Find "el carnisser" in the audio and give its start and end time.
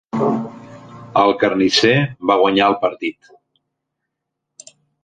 1.25-1.93